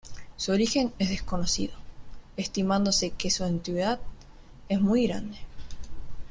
Su 0.35 0.51
origen 0.51 0.91
es 0.97 1.09
desconocido, 1.09 1.73
estimándose 2.35 3.11
que 3.11 3.29
su 3.29 3.43
antigüedad 3.43 3.99
es 4.67 4.81
muy 4.81 5.05
grande. 5.05 5.37